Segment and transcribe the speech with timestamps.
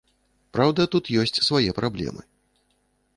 [0.55, 2.21] Праўда, тут ёсць свае праблемы.